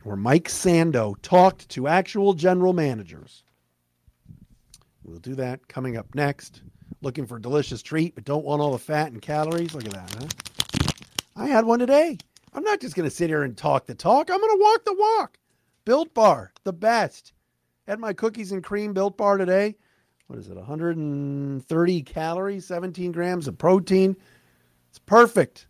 where 0.04 0.16
Mike 0.16 0.48
Sando 0.48 1.14
talked 1.22 1.68
to 1.70 1.88
actual 1.88 2.34
general 2.34 2.72
managers. 2.72 3.42
We'll 5.02 5.18
do 5.18 5.34
that 5.36 5.66
coming 5.66 5.96
up 5.96 6.14
next. 6.14 6.62
Looking 7.02 7.26
for 7.26 7.36
a 7.36 7.42
delicious 7.42 7.82
treat, 7.82 8.14
but 8.14 8.24
don't 8.24 8.44
want 8.44 8.62
all 8.62 8.72
the 8.72 8.78
fat 8.78 9.12
and 9.12 9.20
calories. 9.20 9.74
Look 9.74 9.86
at 9.86 9.92
that, 9.92 10.14
huh? 10.18 10.43
I 11.36 11.46
had 11.46 11.64
one 11.64 11.80
today. 11.80 12.18
I'm 12.52 12.62
not 12.62 12.80
just 12.80 12.94
going 12.94 13.08
to 13.08 13.14
sit 13.14 13.28
here 13.28 13.42
and 13.42 13.56
talk 13.56 13.86
the 13.86 13.94
talk. 13.94 14.30
I'm 14.30 14.38
going 14.38 14.56
to 14.56 14.62
walk 14.62 14.84
the 14.84 14.96
walk. 14.96 15.38
Built 15.84 16.14
Bar, 16.14 16.52
the 16.62 16.72
best. 16.72 17.32
Had 17.86 17.98
my 17.98 18.12
cookies 18.12 18.52
and 18.52 18.62
cream 18.62 18.92
Built 18.92 19.16
Bar 19.16 19.38
today. 19.38 19.76
What 20.28 20.38
is 20.38 20.48
it? 20.48 20.56
130 20.56 22.02
calories, 22.02 22.66
17 22.66 23.12
grams 23.12 23.48
of 23.48 23.58
protein. 23.58 24.16
It's 24.88 24.98
perfect. 25.00 25.66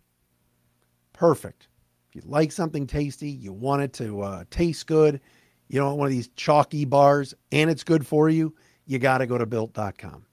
Perfect. 1.13 1.67
If 2.09 2.15
you 2.15 2.21
like 2.29 2.51
something 2.51 2.85
tasty, 2.85 3.29
you 3.29 3.51
want 3.51 3.81
it 3.81 3.93
to 3.93 4.21
uh, 4.21 4.43
taste 4.49 4.87
good, 4.87 5.19
you 5.67 5.79
don't 5.79 5.87
want 5.87 5.97
one 5.97 6.07
of 6.07 6.13
these 6.13 6.29
chalky 6.35 6.85
bars, 6.85 7.33
and 7.51 7.69
it's 7.69 7.83
good 7.83 8.05
for 8.05 8.29
you, 8.29 8.53
you 8.85 8.99
got 8.99 9.17
to 9.17 9.27
go 9.27 9.37
to 9.37 9.45
built.com. 9.45 10.25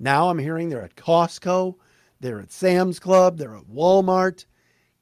Now 0.00 0.28
I'm 0.28 0.38
hearing 0.38 0.68
they're 0.68 0.82
at 0.82 0.96
Costco, 0.96 1.76
they're 2.20 2.40
at 2.40 2.52
Sam's 2.52 2.98
Club, 2.98 3.38
they're 3.38 3.56
at 3.56 3.64
Walmart. 3.64 4.44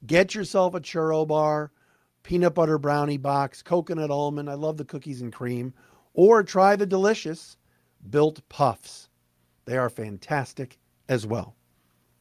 Get 0.05 0.35
yourself 0.35 0.75
a 0.75 0.81
churro 0.81 1.27
bar, 1.27 1.71
peanut 2.23 2.53
butter 2.53 2.77
brownie 2.77 3.17
box, 3.17 3.61
coconut 3.61 4.11
almond. 4.11 4.49
I 4.49 4.55
love 4.55 4.77
the 4.77 4.85
cookies 4.85 5.21
and 5.21 5.31
cream. 5.31 5.73
Or 6.13 6.43
try 6.43 6.75
the 6.75 6.85
delicious 6.85 7.57
built 8.09 8.47
puffs. 8.49 9.09
They 9.65 9.77
are 9.77 9.89
fantastic 9.89 10.77
as 11.07 11.25
well. 11.25 11.55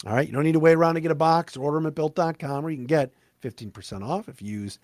All 0.06 0.14
right, 0.14 0.26
you 0.26 0.32
don't 0.32 0.44
need 0.44 0.52
to 0.52 0.60
wait 0.60 0.74
around 0.74 0.94
to 0.94 1.00
get 1.00 1.10
a 1.10 1.16
box. 1.16 1.56
Order 1.56 1.78
them 1.78 1.86
at 1.86 1.94
built.com 1.94 2.62
where 2.62 2.70
you 2.70 2.78
can 2.78 2.86
get 2.86 3.12
15% 3.42 4.02
off 4.02 4.28
if 4.28 4.40
you 4.42 4.60
use 4.60 4.78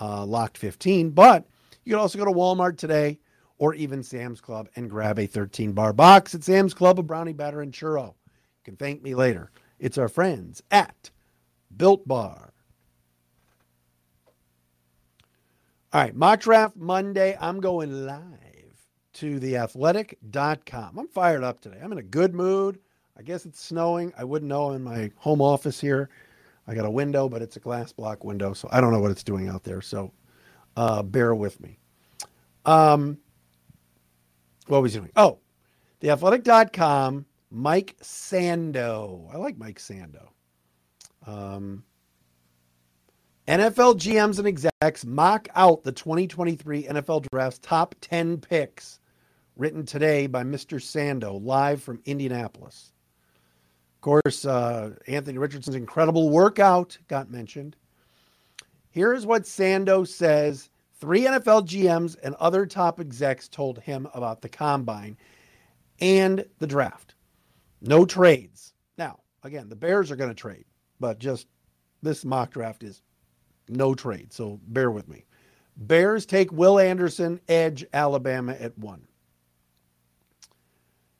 uh, 0.00 0.24
locked 0.24 0.58
15. 0.58 1.10
But 1.10 1.46
you 1.84 1.92
can 1.92 2.00
also 2.00 2.18
go 2.18 2.24
to 2.24 2.30
Walmart 2.30 2.76
today 2.76 3.18
or 3.58 3.74
even 3.74 4.02
Sam's 4.02 4.40
Club 4.40 4.68
and 4.76 4.90
grab 4.90 5.18
a 5.18 5.26
13 5.26 5.72
bar 5.72 5.92
box 5.92 6.34
at 6.34 6.44
Sam's 6.44 6.74
Club 6.74 6.98
of 6.98 7.06
brownie 7.06 7.32
batter 7.32 7.60
and 7.60 7.72
churro. 7.72 8.06
You 8.06 8.64
can 8.64 8.76
thank 8.76 9.02
me 9.02 9.14
later. 9.14 9.50
It's 9.78 9.98
our 9.98 10.08
friends 10.08 10.62
at 10.70 11.10
Built 11.76 12.06
Bar. 12.06 12.52
All 15.92 16.00
right, 16.00 16.14
mock 16.14 16.40
draft 16.40 16.76
Monday. 16.76 17.36
I'm 17.40 17.60
going 17.60 18.06
live 18.06 18.32
to 19.14 19.38
theathletic.com. 19.38 20.98
I'm 20.98 21.08
fired 21.08 21.44
up 21.44 21.60
today. 21.60 21.78
I'm 21.82 21.92
in 21.92 21.98
a 21.98 22.02
good 22.02 22.34
mood. 22.34 22.78
I 23.18 23.22
guess 23.22 23.44
it's 23.44 23.62
snowing. 23.62 24.12
I 24.16 24.24
wouldn't 24.24 24.48
know 24.48 24.72
in 24.72 24.82
my 24.82 25.10
home 25.16 25.42
office 25.42 25.80
here. 25.80 26.08
I 26.66 26.74
got 26.74 26.86
a 26.86 26.90
window, 26.90 27.28
but 27.28 27.42
it's 27.42 27.56
a 27.56 27.60
glass 27.60 27.92
block 27.92 28.24
window, 28.24 28.54
so 28.54 28.68
I 28.72 28.80
don't 28.80 28.92
know 28.92 29.00
what 29.00 29.10
it's 29.10 29.22
doing 29.22 29.48
out 29.48 29.64
there. 29.64 29.82
So 29.82 30.12
uh, 30.76 31.02
bear 31.02 31.34
with 31.34 31.60
me. 31.60 31.78
Um, 32.64 33.18
what 34.68 34.80
was 34.80 34.94
he 34.94 35.00
doing? 35.00 35.12
Oh, 35.16 35.40
theathletic.com, 36.00 37.26
Mike 37.50 37.96
Sando. 38.02 39.32
I 39.34 39.36
like 39.36 39.58
Mike 39.58 39.78
Sando. 39.78 40.28
Um, 41.26 41.84
NFL 43.48 43.98
GMs 43.98 44.38
and 44.38 44.46
execs 44.46 45.04
mock 45.04 45.48
out 45.54 45.82
the 45.82 45.92
2023 45.92 46.84
NFL 46.84 47.26
Draft's 47.30 47.58
top 47.58 47.94
10 48.00 48.38
picks, 48.38 49.00
written 49.56 49.84
today 49.84 50.26
by 50.26 50.42
Mr. 50.42 50.78
Sando, 50.78 51.42
live 51.42 51.82
from 51.82 52.00
Indianapolis. 52.04 52.92
Of 53.96 54.00
course, 54.00 54.44
uh, 54.44 54.94
Anthony 55.06 55.38
Richardson's 55.38 55.76
incredible 55.76 56.30
workout 56.30 56.96
got 57.08 57.30
mentioned. 57.30 57.76
Here's 58.90 59.26
what 59.26 59.42
Sando 59.42 60.06
says 60.06 60.70
three 61.00 61.22
NFL 61.22 61.66
GMs 61.66 62.16
and 62.22 62.34
other 62.36 62.66
top 62.66 63.00
execs 63.00 63.48
told 63.48 63.78
him 63.78 64.06
about 64.14 64.40
the 64.40 64.48
combine 64.48 65.16
and 66.00 66.44
the 66.58 66.66
draft. 66.66 67.14
No 67.80 68.04
trades. 68.04 68.74
Now, 68.98 69.20
again, 69.42 69.68
the 69.68 69.76
Bears 69.76 70.10
are 70.10 70.16
going 70.16 70.30
to 70.30 70.34
trade, 70.34 70.64
but 71.02 71.18
just 71.18 71.48
this 72.00 72.24
mock 72.24 72.52
draft 72.52 72.84
is 72.84 73.02
no 73.68 73.94
trade. 73.94 74.32
So 74.32 74.60
bear 74.68 74.90
with 74.90 75.08
me. 75.08 75.26
Bears 75.76 76.24
take 76.24 76.52
Will 76.52 76.78
Anderson, 76.78 77.40
edge 77.48 77.84
Alabama 77.92 78.52
at 78.52 78.78
one. 78.78 79.06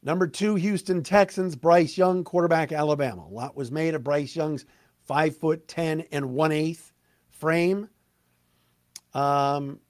Number 0.05 0.27
two, 0.27 0.55
Houston 0.55 1.03
Texans, 1.03 1.57
Bryce 1.57 1.99
Young, 1.99 2.23
quarterback 2.25 2.73
Alabama. 2.73 3.27
A 3.27 3.35
lot 3.35 3.57
was 3.57 3.71
made 3.73 3.95
of 3.95 4.05
Bryce 4.05 4.35
Young's 4.37 4.67
five 5.05 5.37
foot 5.37 5.67
ten 5.67 6.03
and 6.13 6.31
one 6.31 6.53
eighth 6.53 6.93
frame. 7.31 7.89
Um, 9.15 9.81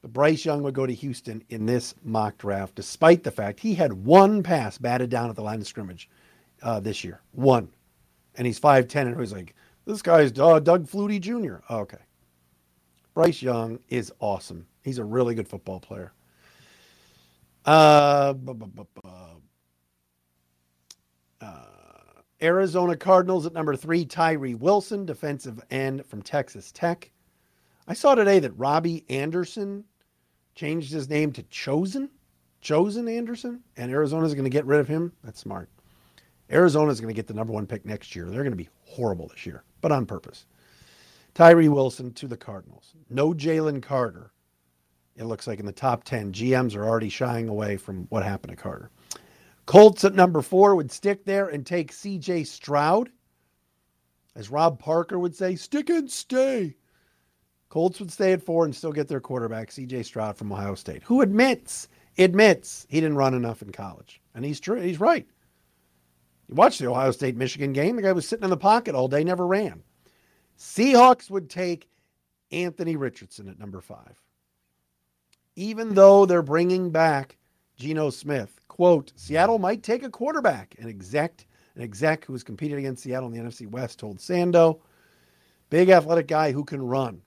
but 0.00 0.12
Bryce 0.12 0.44
Young 0.44 0.62
would 0.62 0.74
go 0.74 0.86
to 0.86 0.94
Houston 0.94 1.44
in 1.50 1.66
this 1.66 1.94
mock 2.02 2.38
draft, 2.38 2.74
despite 2.74 3.24
the 3.24 3.30
fact 3.30 3.60
he 3.60 3.74
had 3.74 3.92
one 3.92 4.42
pass 4.42 4.78
batted 4.78 5.10
down 5.10 5.28
at 5.28 5.36
the 5.36 5.42
line 5.42 5.60
of 5.60 5.66
scrimmage 5.66 6.08
uh, 6.62 6.80
this 6.80 7.04
year. 7.04 7.20
One. 7.32 7.70
And 8.40 8.46
he's 8.46 8.58
5'10, 8.58 9.02
and 9.02 9.16
was 9.16 9.34
like, 9.34 9.54
this 9.84 10.00
guy's 10.00 10.32
uh, 10.38 10.58
Doug 10.60 10.86
Flutie 10.86 11.20
Jr. 11.20 11.56
Oh, 11.68 11.80
okay. 11.80 11.98
Bryce 13.12 13.42
Young 13.42 13.78
is 13.90 14.10
awesome. 14.18 14.66
He's 14.82 14.96
a 14.96 15.04
really 15.04 15.34
good 15.34 15.46
football 15.46 15.78
player. 15.78 16.14
Uh, 17.66 18.32
uh, 21.42 21.54
Arizona 22.40 22.96
Cardinals 22.96 23.44
at 23.44 23.52
number 23.52 23.76
three, 23.76 24.06
Tyree 24.06 24.54
Wilson, 24.54 25.04
defensive 25.04 25.60
end 25.70 26.06
from 26.06 26.22
Texas 26.22 26.72
Tech. 26.72 27.10
I 27.86 27.92
saw 27.92 28.14
today 28.14 28.38
that 28.38 28.52
Robbie 28.52 29.04
Anderson 29.10 29.84
changed 30.54 30.90
his 30.90 31.10
name 31.10 31.30
to 31.32 31.42
Chosen, 31.50 32.08
Chosen 32.62 33.06
Anderson, 33.06 33.60
and 33.76 33.92
Arizona's 33.92 34.32
going 34.32 34.44
to 34.44 34.50
get 34.50 34.64
rid 34.64 34.80
of 34.80 34.88
him. 34.88 35.12
That's 35.22 35.40
smart. 35.40 35.68
Arizona's 36.50 37.00
going 37.00 37.12
to 37.12 37.18
get 37.18 37.26
the 37.26 37.34
number 37.34 37.52
one 37.52 37.66
pick 37.66 37.84
next 37.84 38.16
year. 38.16 38.26
They're 38.26 38.42
going 38.42 38.52
to 38.52 38.56
be 38.56 38.68
horrible 38.84 39.28
this 39.28 39.46
year, 39.46 39.62
but 39.80 39.92
on 39.92 40.06
purpose. 40.06 40.46
Tyree 41.34 41.68
Wilson 41.68 42.12
to 42.14 42.26
the 42.26 42.36
Cardinals. 42.36 42.94
No 43.08 43.32
Jalen 43.32 43.82
Carter. 43.82 44.32
It 45.16 45.24
looks 45.24 45.46
like 45.46 45.60
in 45.60 45.66
the 45.66 45.72
top 45.72 46.04
10, 46.04 46.32
GMs 46.32 46.74
are 46.74 46.86
already 46.86 47.08
shying 47.08 47.48
away 47.48 47.76
from 47.76 48.06
what 48.08 48.24
happened 48.24 48.56
to 48.56 48.62
Carter. 48.62 48.90
Colts 49.66 50.04
at 50.04 50.14
number 50.14 50.42
four 50.42 50.74
would 50.74 50.90
stick 50.90 51.24
there 51.24 51.48
and 51.48 51.64
take 51.64 51.92
CJ 51.92 52.46
Stroud. 52.46 53.10
As 54.34 54.50
Rob 54.50 54.78
Parker 54.78 55.18
would 55.18 55.36
say, 55.36 55.54
stick 55.56 55.90
and 55.90 56.10
stay. 56.10 56.76
Colts 57.68 58.00
would 58.00 58.10
stay 58.10 58.32
at 58.32 58.42
four 58.42 58.64
and 58.64 58.74
still 58.74 58.92
get 58.92 59.06
their 59.06 59.20
quarterback, 59.20 59.70
CJ 59.70 60.04
Stroud 60.04 60.36
from 60.36 60.52
Ohio 60.52 60.74
State, 60.74 61.02
who 61.04 61.20
admits, 61.20 61.88
admits 62.18 62.86
he 62.88 63.00
didn't 63.00 63.16
run 63.16 63.34
enough 63.34 63.62
in 63.62 63.70
college. 63.70 64.20
And 64.34 64.44
he's 64.44 64.58
true, 64.58 64.80
he's 64.80 64.98
right. 64.98 65.26
You 66.50 66.56
watch 66.56 66.78
the 66.78 66.90
Ohio 66.90 67.12
State 67.12 67.36
Michigan 67.36 67.72
game, 67.72 67.94
the 67.94 68.02
guy 68.02 68.10
was 68.10 68.26
sitting 68.26 68.42
in 68.42 68.50
the 68.50 68.56
pocket 68.56 68.96
all 68.96 69.06
day, 69.06 69.22
never 69.22 69.46
ran. 69.46 69.84
Seahawks 70.58 71.30
would 71.30 71.48
take 71.48 71.88
Anthony 72.50 72.96
Richardson 72.96 73.48
at 73.48 73.60
number 73.60 73.80
five. 73.80 74.20
Even 75.54 75.94
though 75.94 76.26
they're 76.26 76.42
bringing 76.42 76.90
back 76.90 77.36
Geno 77.76 78.10
Smith, 78.10 78.58
quote, 78.66 79.12
Seattle 79.14 79.60
might 79.60 79.84
take 79.84 80.02
a 80.02 80.10
quarterback. 80.10 80.74
An 80.80 80.88
exec, 80.88 81.46
an 81.76 81.82
exec 81.82 82.24
who 82.24 82.32
was 82.32 82.42
competing 82.42 82.78
against 82.78 83.04
Seattle 83.04 83.28
in 83.28 83.34
the 83.34 83.48
NFC 83.48 83.68
West 83.68 84.00
told 84.00 84.18
Sando, 84.18 84.80
big 85.68 85.88
athletic 85.88 86.26
guy 86.26 86.50
who 86.50 86.64
can 86.64 86.82
run. 86.82 87.22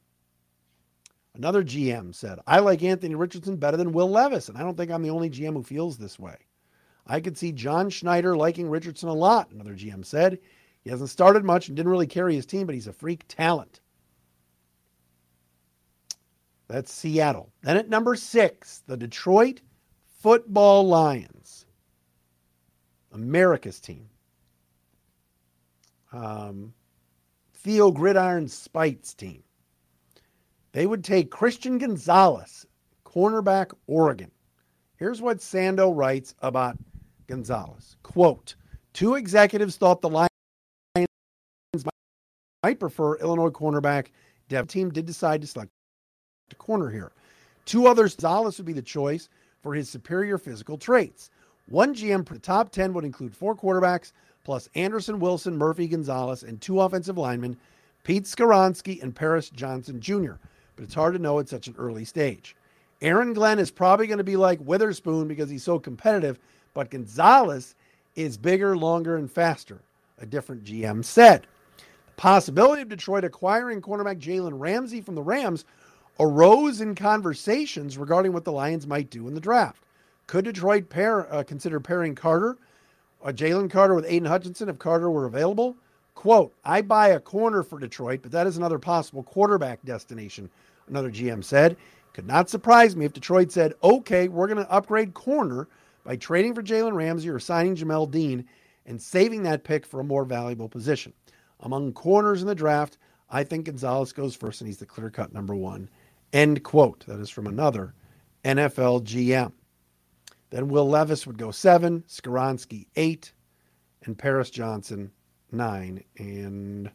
Another 1.34 1.64
GM 1.64 2.14
said, 2.14 2.40
I 2.46 2.60
like 2.60 2.84
Anthony 2.84 3.16
Richardson 3.16 3.56
better 3.56 3.78
than 3.78 3.94
Will 3.94 4.10
Levis, 4.10 4.50
and 4.50 4.58
I 4.58 4.64
don't 4.64 4.76
think 4.76 4.92
I'm 4.92 5.02
the 5.02 5.12
only 5.12 5.30
GM 5.30 5.54
who 5.54 5.64
feels 5.64 5.98
this 5.98 6.20
way. 6.20 6.36
I 7.06 7.20
could 7.20 7.38
see 7.38 7.52
John 7.52 7.90
Schneider 7.90 8.36
liking 8.36 8.70
Richardson 8.70 9.10
a 9.10 9.14
lot, 9.14 9.52
another 9.52 9.76
GM 9.76 10.06
said. 10.06 10.40
He 10.84 10.90
hasn't 10.90 11.10
started 11.10 11.44
much 11.44 11.68
and 11.68 11.76
didn't 11.76 11.92
really 11.92 12.08
carry 12.08 12.36
his 12.36 12.46
team, 12.46 12.66
but 12.66 12.76
he's 12.76 12.88
a 12.88 12.94
freak 12.94 13.26
talent. 13.28 13.82
That's 16.68 16.92
Seattle. 16.92 17.52
Then 17.62 17.78
at 17.78 17.90
number 17.90 18.16
six, 18.16 18.84
the 18.88 18.98
Detroit 18.98 19.62
Football 20.22 20.88
Lions, 20.88 21.66
America's 23.12 23.80
team. 23.80 24.10
Um, 26.14 26.74
Theo 27.54 27.92
Gridiron 27.92 28.48
Spite's 28.48 29.14
team. 29.14 29.44
They 30.72 30.86
would 30.86 31.04
take 31.04 31.30
Christian 31.30 31.78
Gonzalez, 31.78 32.66
cornerback, 33.06 33.74
Oregon. 33.88 34.32
Here's 34.96 35.22
what 35.22 35.38
Sando 35.40 35.96
writes 35.96 36.34
about 36.42 36.78
Gonzalez. 37.28 37.98
Quote, 38.04 38.56
two 38.94 39.16
executives 39.16 39.76
thought 39.76 40.02
the 40.02 40.10
Lions 40.10 40.28
might 42.64 42.80
prefer 42.80 43.16
Illinois 43.18 43.50
cornerback. 43.50 44.08
Dev 44.50 44.68
team 44.68 44.90
did 44.90 45.06
decide 45.06 45.42
to 45.42 45.48
select 45.48 45.70
a 46.52 46.56
corner 46.56 46.90
here. 46.90 47.12
Two 47.66 47.88
others, 47.88 48.16
Gonzalez 48.16 48.58
would 48.58 48.66
be 48.66 48.74
the 48.74 48.82
choice 48.82 49.30
for 49.62 49.74
his 49.74 49.90
superior 49.90 50.38
physical 50.38 50.78
traits. 50.78 51.30
One 51.70 51.96
GM 51.96 52.26
for 52.28 52.34
the 52.34 52.40
top 52.40 52.72
10 52.72 52.94
would 52.94 53.06
include 53.06 53.36
four 53.36 53.56
quarterbacks, 53.56 54.12
plus 54.44 54.68
Anderson, 54.76 55.20
Wilson, 55.20 55.58
Murphy, 55.58 55.88
Gonzalez, 55.88 56.44
and 56.44 56.60
two 56.60 56.82
offensive 56.82 57.18
linemen, 57.18 57.58
Pete 58.04 58.26
Skoronski 58.26 59.02
and 59.02 59.16
Paris 59.16 59.50
Johnson 59.50 60.02
Jr. 60.02 60.34
But 60.76 60.84
it's 60.84 60.94
hard 60.94 61.14
to 61.14 61.22
know 61.22 61.40
at 61.40 61.48
such 61.48 61.68
an 61.68 61.76
early 61.78 62.04
stage. 62.04 62.56
Aaron 63.02 63.34
Glenn 63.34 63.60
is 63.60 63.72
probably 63.72 64.08
going 64.08 64.18
to 64.18 64.24
be 64.24 64.36
like 64.36 64.60
Witherspoon 64.62 65.28
because 65.28 65.50
he's 65.50 65.64
so 65.64 65.80
competitive, 65.80 66.40
but 66.74 66.90
Gonzalez 66.90 67.76
is 68.16 68.38
bigger, 68.38 68.78
longer, 68.78 69.16
and 69.18 69.32
faster. 69.32 69.82
A 70.20 70.26
different 70.26 70.64
GM 70.64 71.04
said. 71.04 71.48
The 71.78 72.14
possibility 72.16 72.82
of 72.82 72.90
Detroit 72.90 73.24
acquiring 73.24 73.82
cornerback 73.82 74.20
Jalen 74.20 74.60
Ramsey 74.60 75.02
from 75.02 75.16
the 75.16 75.24
Rams 75.24 75.66
arose 76.20 76.82
in 76.82 76.96
conversations 76.96 77.98
regarding 77.98 78.34
what 78.34 78.46
the 78.46 78.52
Lions 78.52 78.86
might 78.86 79.10
do 79.10 79.28
in 79.28 79.34
the 79.34 79.42
draft. 79.42 79.84
Could 80.28 80.46
Detroit 80.46 80.90
pair, 80.90 81.32
uh, 81.34 81.44
consider 81.44 81.80
pairing 81.80 82.16
Carter, 82.16 82.58
uh, 83.24 83.30
Jalen 83.30 83.70
Carter 83.70 83.96
with 83.96 84.06
Aidan 84.08 84.28
Hutchinson 84.28 84.70
if 84.70 84.80
Carter 84.80 85.10
were 85.10 85.26
available? 85.26 85.76
Quote, 86.16 86.54
I 86.64 86.82
buy 86.82 87.10
a 87.10 87.20
corner 87.20 87.64
for 87.64 87.80
Detroit, 87.80 88.22
but 88.22 88.32
that 88.32 88.48
is 88.48 88.58
another 88.58 88.80
possible 88.80 89.24
quarterback 89.24 89.84
destination, 89.84 90.50
another 90.88 91.12
GM 91.12 91.44
said. 91.44 91.76
Could 92.14 92.28
not 92.28 92.50
surprise 92.50 92.96
me 92.96 93.06
if 93.06 93.14
Detroit 93.14 93.52
said, 93.52 93.74
okay, 93.84 94.28
we're 94.28 94.48
going 94.48 94.64
to 94.64 94.72
upgrade 94.72 95.16
corner 95.16 95.68
by 96.04 96.16
trading 96.16 96.54
for 96.54 96.64
Jalen 96.64 96.94
Ramsey 96.94 97.30
or 97.30 97.40
signing 97.40 97.76
Jamel 97.76 98.10
Dean 98.10 98.46
and 98.86 99.02
saving 99.02 99.44
that 99.44 99.64
pick 99.64 99.86
for 99.86 100.00
a 100.00 100.06
more 100.06 100.26
valuable 100.26 100.70
position. 100.70 101.14
Among 101.62 101.94
corners 101.94 102.42
in 102.42 102.48
the 102.48 102.56
draft, 102.56 102.98
I 103.30 103.44
think 103.44 103.66
Gonzalez 103.66 104.14
goes 104.14 104.36
first 104.36 104.62
and 104.62 104.68
he's 104.68 104.78
the 104.78 104.86
clear 104.86 105.10
cut 105.10 105.34
number 105.34 105.56
one. 105.56 105.90
End 106.34 106.64
quote. 106.64 107.06
That 107.08 107.20
is 107.20 107.30
from 107.30 107.48
another 107.48 107.94
NFL 108.44 109.04
GM. 109.04 109.54
Then 110.50 110.68
Will 110.68 110.88
Levis 110.88 111.26
would 111.26 111.38
go 111.38 111.52
seven, 111.52 112.04
Skoronski 112.08 112.88
eight, 112.96 113.34
and 114.04 114.18
Paris 114.18 114.50
Johnson 114.50 115.12
nine, 115.52 116.04
and 116.18 116.92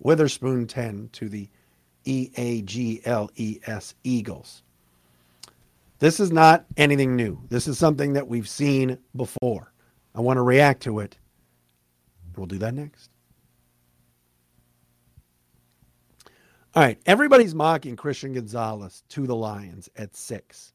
Witherspoon 0.00 0.66
10 0.66 1.10
to 1.12 1.28
the 1.28 1.48
E 2.04 2.30
A 2.36 2.62
G 2.62 3.00
L 3.04 3.30
E 3.36 3.60
S 3.66 3.94
Eagles. 4.02 4.62
This 5.98 6.20
is 6.20 6.30
not 6.30 6.64
anything 6.76 7.16
new. 7.16 7.40
This 7.48 7.66
is 7.66 7.78
something 7.78 8.12
that 8.12 8.28
we've 8.28 8.48
seen 8.48 8.98
before. 9.16 9.72
I 10.14 10.20
want 10.20 10.36
to 10.36 10.42
react 10.42 10.82
to 10.84 11.00
it. 11.00 11.18
We'll 12.36 12.46
do 12.46 12.58
that 12.58 12.74
next. 12.74 13.10
All 16.74 16.82
right. 16.82 17.00
Everybody's 17.06 17.54
mocking 17.54 17.96
Christian 17.96 18.32
Gonzalez 18.32 19.02
to 19.08 19.26
the 19.26 19.34
Lions 19.34 19.88
at 19.96 20.14
six. 20.14 20.72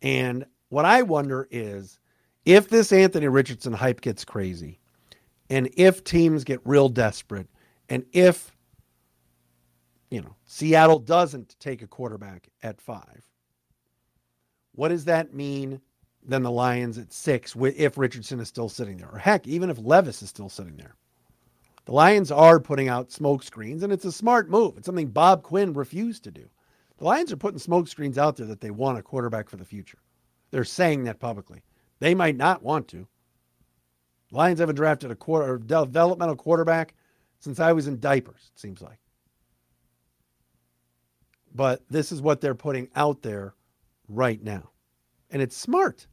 And 0.00 0.46
what 0.70 0.84
I 0.84 1.02
wonder 1.02 1.46
is 1.50 1.98
if 2.46 2.68
this 2.68 2.92
Anthony 2.92 3.28
Richardson 3.28 3.74
hype 3.74 4.00
gets 4.00 4.24
crazy, 4.24 4.80
and 5.50 5.68
if 5.76 6.02
teams 6.02 6.44
get 6.44 6.60
real 6.64 6.88
desperate, 6.88 7.48
and 7.88 8.04
if, 8.12 8.52
you 10.10 10.22
know, 10.22 10.34
Seattle 10.44 10.98
doesn't 10.98 11.56
take 11.60 11.82
a 11.82 11.86
quarterback 11.86 12.48
at 12.62 12.80
five, 12.80 13.22
what 14.76 14.88
does 14.88 15.06
that 15.06 15.34
mean 15.34 15.80
then 16.22 16.42
the 16.42 16.50
Lions 16.50 16.98
at 16.98 17.12
six 17.12 17.54
if 17.56 17.98
Richardson 17.98 18.40
is 18.40 18.48
still 18.48 18.68
sitting 18.68 18.96
there? 18.96 19.10
Or 19.10 19.18
heck, 19.18 19.46
even 19.46 19.70
if 19.70 19.78
Levis 19.78 20.22
is 20.22 20.28
still 20.28 20.48
sitting 20.48 20.76
there. 20.76 20.96
The 21.86 21.92
Lions 21.92 22.32
are 22.32 22.58
putting 22.58 22.88
out 22.88 23.12
smoke 23.12 23.44
screens, 23.44 23.82
and 23.82 23.92
it's 23.92 24.04
a 24.04 24.12
smart 24.12 24.50
move. 24.50 24.76
It's 24.76 24.86
something 24.86 25.08
Bob 25.08 25.42
Quinn 25.42 25.72
refused 25.72 26.24
to 26.24 26.32
do. 26.32 26.48
The 26.98 27.04
Lions 27.04 27.32
are 27.32 27.36
putting 27.36 27.58
smoke 27.58 27.86
screens 27.88 28.18
out 28.18 28.36
there 28.36 28.46
that 28.46 28.60
they 28.60 28.70
want 28.70 28.98
a 28.98 29.02
quarterback 29.02 29.48
for 29.48 29.56
the 29.56 29.64
future. 29.64 29.98
They're 30.50 30.64
saying 30.64 31.04
that 31.04 31.20
publicly. 31.20 31.62
They 32.00 32.14
might 32.14 32.36
not 32.36 32.62
want 32.62 32.88
to. 32.88 33.06
The 34.30 34.36
Lions 34.36 34.58
haven't 34.58 34.76
drafted 34.76 35.10
a 35.10 35.16
quarter 35.16 35.58
developmental 35.58 36.36
quarterback 36.36 36.94
since 37.38 37.60
I 37.60 37.72
was 37.72 37.86
in 37.86 38.00
diapers, 38.00 38.50
it 38.52 38.58
seems 38.58 38.82
like. 38.82 38.98
But 41.54 41.82
this 41.88 42.10
is 42.10 42.20
what 42.20 42.40
they're 42.40 42.54
putting 42.54 42.88
out 42.96 43.22
there 43.22 43.54
right 44.08 44.42
now. 44.42 44.70
And 45.36 45.42
it's 45.42 45.54
smart. 45.54 46.06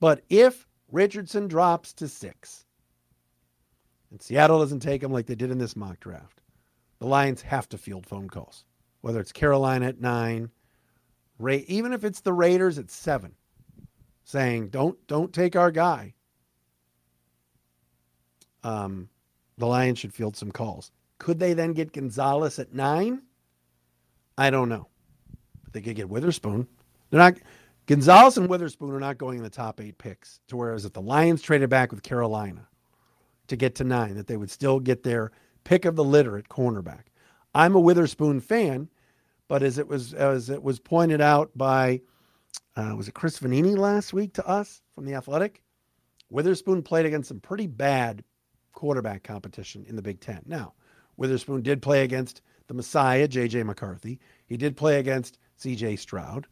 But 0.00 0.22
if 0.30 0.66
Richardson 0.90 1.48
drops 1.48 1.92
to 1.92 2.08
six 2.08 2.64
and 4.10 4.22
Seattle 4.22 4.58
doesn't 4.58 4.80
take 4.80 5.02
him 5.02 5.12
like 5.12 5.26
they 5.26 5.34
did 5.34 5.50
in 5.50 5.58
this 5.58 5.76
mock 5.76 6.00
draft, 6.00 6.40
the 6.98 7.04
Lions 7.04 7.42
have 7.42 7.68
to 7.68 7.76
field 7.76 8.06
phone 8.06 8.30
calls, 8.30 8.64
whether 9.02 9.20
it's 9.20 9.32
Carolina 9.32 9.88
at 9.88 10.00
nine, 10.00 10.48
Ray, 11.38 11.58
even 11.68 11.92
if 11.92 12.04
it's 12.04 12.22
the 12.22 12.32
Raiders 12.32 12.78
at 12.78 12.90
seven, 12.90 13.34
saying 14.24 14.70
don't 14.70 14.96
don't 15.06 15.34
take 15.34 15.54
our 15.54 15.70
guy. 15.70 16.14
Um, 18.62 19.10
the 19.58 19.66
Lions 19.66 19.98
should 19.98 20.14
field 20.14 20.38
some 20.38 20.52
calls. 20.52 20.90
Could 21.18 21.38
they 21.38 21.52
then 21.52 21.74
get 21.74 21.92
Gonzalez 21.92 22.58
at 22.58 22.72
nine? 22.72 23.20
I 24.38 24.48
don't 24.48 24.70
know. 24.70 24.88
But 25.64 25.74
they 25.74 25.82
could 25.82 25.96
get 25.96 26.08
Witherspoon. 26.08 26.66
They're 27.10 27.20
not 27.20 27.34
Gonzalez 27.86 28.38
and 28.38 28.48
Witherspoon 28.48 28.90
are 28.92 29.00
not 29.00 29.18
going 29.18 29.38
in 29.38 29.44
the 29.44 29.50
top 29.50 29.80
eight 29.80 29.98
picks. 29.98 30.40
To 30.48 30.56
whereas 30.56 30.84
if 30.84 30.92
the 30.92 31.02
Lions 31.02 31.42
traded 31.42 31.70
back 31.70 31.90
with 31.90 32.02
Carolina 32.02 32.68
to 33.48 33.56
get 33.56 33.74
to 33.76 33.84
nine, 33.84 34.16
that 34.16 34.26
they 34.26 34.36
would 34.36 34.50
still 34.50 34.80
get 34.80 35.02
their 35.02 35.32
pick 35.64 35.84
of 35.84 35.96
the 35.96 36.04
litter 36.04 36.38
at 36.38 36.48
cornerback. 36.48 37.04
I'm 37.54 37.74
a 37.74 37.80
Witherspoon 37.80 38.40
fan 38.40 38.88
but 39.48 39.62
as 39.62 39.78
it 39.78 39.86
was 39.86 40.14
as 40.14 40.50
it 40.50 40.62
was 40.62 40.78
pointed 40.78 41.20
out 41.20 41.50
by 41.56 42.00
uh, 42.76 42.94
was 42.96 43.08
it 43.08 43.14
Chris 43.14 43.38
Vannini 43.38 43.76
last 43.76 44.12
week 44.12 44.32
to 44.34 44.46
us 44.46 44.82
from 44.94 45.04
the 45.04 45.14
Athletic, 45.14 45.62
Witherspoon 46.30 46.82
played 46.82 47.06
against 47.06 47.28
some 47.28 47.40
pretty 47.40 47.66
bad 47.66 48.24
quarterback 48.72 49.22
competition 49.22 49.84
in 49.88 49.94
the 49.94 50.02
Big 50.02 50.20
Ten. 50.20 50.42
Now, 50.46 50.74
Witherspoon 51.16 51.62
did 51.62 51.82
play 51.82 52.02
against 52.02 52.42
the 52.66 52.74
Messiah, 52.74 53.28
J.J. 53.28 53.62
McCarthy. 53.62 54.18
He 54.46 54.56
did 54.56 54.76
play 54.76 54.98
against 54.98 55.38
C.J. 55.56 55.96
Stroud. 55.96 56.48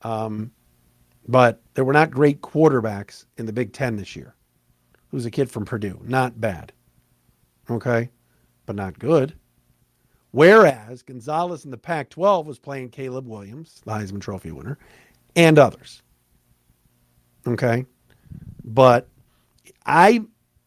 Um, 0.00 0.52
but 1.28 1.62
there 1.74 1.84
were 1.84 1.92
not 1.92 2.10
great 2.10 2.40
quarterbacks 2.40 3.26
in 3.36 3.46
the 3.46 3.52
Big 3.52 3.72
Ten 3.72 3.96
this 3.96 4.16
year. 4.16 4.34
Who's 5.10 5.26
a 5.26 5.30
kid 5.30 5.50
from 5.50 5.66
Purdue? 5.66 6.00
Not 6.02 6.40
bad. 6.40 6.72
Okay. 7.70 8.10
But 8.66 8.76
not 8.76 8.98
good. 8.98 9.34
Whereas 10.30 11.02
Gonzalez 11.02 11.64
in 11.64 11.70
the 11.70 11.78
Pac 11.78 12.10
12 12.10 12.46
was 12.46 12.58
playing 12.58 12.90
Caleb 12.90 13.26
Williams, 13.26 13.80
the 13.84 13.92
Heisman 13.92 14.20
Trophy 14.20 14.52
winner, 14.52 14.78
and 15.36 15.58
others. 15.58 16.02
Okay. 17.46 17.86
But 18.64 19.08
I, 19.86 20.22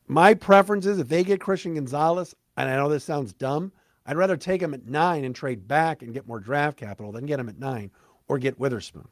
my 0.08 0.34
preference 0.34 0.86
is 0.86 1.00
if 1.00 1.08
they 1.08 1.24
get 1.24 1.42
Christian 1.42 1.76
Gonzalez, 1.76 2.36
and 2.58 2.70
I 2.70 2.76
know 2.76 2.90
this 2.90 3.04
sounds 3.04 3.34
dumb, 3.34 3.72
I'd 4.06 4.18
rather 4.18 4.38
take 4.38 4.62
him 4.62 4.74
at 4.74 4.88
nine 4.88 5.24
and 5.24 5.36
trade 5.36 5.68
back 5.68 6.02
and 6.02 6.14
get 6.14 6.28
more 6.28 6.40
draft 6.40 6.78
capital 6.78 7.12
than 7.12 7.28
get 7.28 7.40
him 7.40 7.50
at 7.50 7.60
nine 7.60 7.92
or 8.28 8.40
get 8.40 8.60
Witherspoon. 8.60 9.08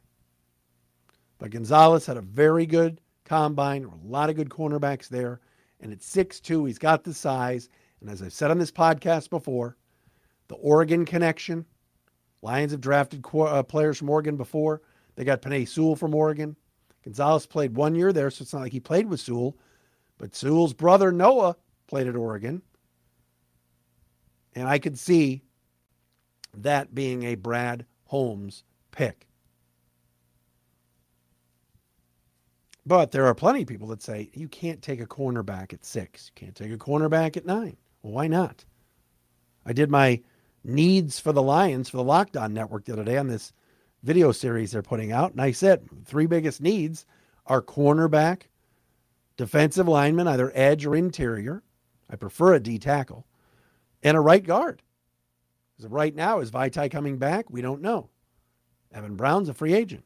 But 1.40 1.50
Gonzalez 1.50 2.06
had 2.06 2.18
a 2.18 2.22
very 2.22 2.66
good 2.66 3.00
combine, 3.24 3.84
a 3.84 4.06
lot 4.06 4.28
of 4.28 4.36
good 4.36 4.50
cornerbacks 4.50 5.08
there. 5.08 5.40
And 5.80 5.90
at 5.90 6.00
6'2, 6.00 6.66
he's 6.66 6.78
got 6.78 7.02
the 7.02 7.14
size. 7.14 7.70
And 8.00 8.10
as 8.10 8.22
I've 8.22 8.34
said 8.34 8.50
on 8.50 8.58
this 8.58 8.70
podcast 8.70 9.30
before, 9.30 9.76
the 10.48 10.56
Oregon 10.56 11.04
connection. 11.06 11.64
Lions 12.42 12.72
have 12.72 12.82
drafted 12.82 13.24
uh, 13.34 13.62
players 13.62 13.98
from 13.98 14.10
Oregon 14.10 14.36
before. 14.36 14.82
They 15.16 15.24
got 15.24 15.42
Penei 15.42 15.66
Sewell 15.66 15.96
from 15.96 16.14
Oregon. 16.14 16.56
Gonzalez 17.04 17.46
played 17.46 17.74
one 17.74 17.94
year 17.94 18.12
there, 18.12 18.30
so 18.30 18.42
it's 18.42 18.52
not 18.52 18.60
like 18.60 18.72
he 18.72 18.80
played 18.80 19.08
with 19.08 19.20
Sewell. 19.20 19.56
But 20.18 20.36
Sewell's 20.36 20.74
brother 20.74 21.10
Noah 21.10 21.56
played 21.86 22.06
at 22.06 22.16
Oregon. 22.16 22.60
And 24.54 24.68
I 24.68 24.78
could 24.78 24.98
see 24.98 25.42
that 26.54 26.94
being 26.94 27.22
a 27.22 27.36
Brad 27.36 27.86
Holmes 28.04 28.64
pick. 28.90 29.29
But 32.86 33.10
there 33.10 33.26
are 33.26 33.34
plenty 33.34 33.62
of 33.62 33.68
people 33.68 33.88
that 33.88 34.02
say 34.02 34.30
you 34.32 34.48
can't 34.48 34.82
take 34.82 35.00
a 35.00 35.06
cornerback 35.06 35.72
at 35.72 35.84
six. 35.84 36.30
You 36.34 36.46
can't 36.46 36.56
take 36.56 36.72
a 36.72 36.78
cornerback 36.78 37.36
at 37.36 37.46
nine. 37.46 37.76
Well, 38.02 38.14
why 38.14 38.26
not? 38.26 38.64
I 39.66 39.72
did 39.72 39.90
my 39.90 40.20
needs 40.64 41.20
for 41.20 41.32
the 41.32 41.42
Lions 41.42 41.88
for 41.88 41.98
the 41.98 42.04
Locked 42.04 42.36
On 42.36 42.52
Network 42.52 42.84
the 42.84 42.92
other 42.92 43.04
day 43.04 43.18
on 43.18 43.28
this 43.28 43.52
video 44.02 44.32
series 44.32 44.72
they're 44.72 44.82
putting 44.82 45.12
out. 45.12 45.32
And 45.32 45.40
I 45.40 45.52
said 45.52 45.86
three 46.06 46.26
biggest 46.26 46.60
needs 46.60 47.06
are 47.46 47.62
cornerback, 47.62 48.42
defensive 49.36 49.88
lineman, 49.88 50.28
either 50.28 50.52
edge 50.54 50.86
or 50.86 50.96
interior. 50.96 51.62
I 52.08 52.16
prefer 52.16 52.54
a 52.54 52.60
D 52.60 52.78
tackle, 52.78 53.26
and 54.02 54.16
a 54.16 54.20
right 54.20 54.44
guard. 54.44 54.82
Because 55.76 55.90
right 55.90 56.14
now, 56.14 56.40
is 56.40 56.50
Vaitai 56.50 56.90
coming 56.90 57.18
back? 57.18 57.50
We 57.50 57.62
don't 57.62 57.82
know. 57.82 58.10
Evan 58.92 59.16
Brown's 59.16 59.48
a 59.48 59.54
free 59.54 59.74
agent. 59.74 60.04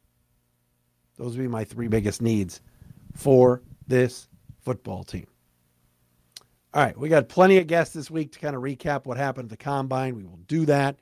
Those 1.17 1.37
would 1.37 1.43
be 1.43 1.49
my 1.49 1.65
three 1.65 1.89
biggest 1.89 2.21
needs 2.21 2.61
for 3.15 3.63
this 3.87 4.29
football 4.63 5.05
team. 5.05 5.27
All 6.73 6.83
right, 6.83 6.99
we 6.99 7.09
got 7.09 7.29
plenty 7.29 7.59
of 7.59 7.69
guests 7.69 7.95
this 7.95 8.11
week 8.11 8.33
to 8.33 8.41
kind 8.41 8.57
of 8.57 8.63
recap 8.63 9.07
what 9.07 9.17
happened 9.17 9.47
at 9.47 9.51
the 9.51 9.65
combine. 9.65 10.17
We 10.17 10.25
will 10.25 10.41
do 10.49 10.67
that. 10.67 10.97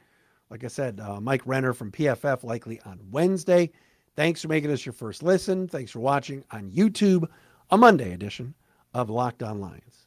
Like 0.51 0.65
I 0.65 0.69
said, 0.69 1.01
uh, 1.01 1.19
Mike 1.19 1.41
Renner 1.47 1.73
from 1.73 1.91
PFF 1.91 2.45
likely 2.45 2.79
on 2.83 3.01
Wednesday. 3.11 3.71
Thanks 4.15 4.43
for 4.43 4.49
making 4.49 4.71
us 4.71 4.85
your 4.85 4.93
first 4.93 5.23
listen. 5.23 5.67
Thanks 5.67 5.91
for 5.91 6.01
watching 6.01 6.45
on 6.51 6.71
YouTube, 6.71 7.27
a 7.71 7.79
Monday 7.79 8.13
edition 8.13 8.55
of 8.93 9.09
Locked 9.09 9.43
On 9.43 9.61
Lions. 9.61 10.02